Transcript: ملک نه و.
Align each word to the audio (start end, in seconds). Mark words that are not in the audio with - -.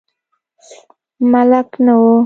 ملک 1.31 1.69
نه 1.85 1.95
و. 2.01 2.05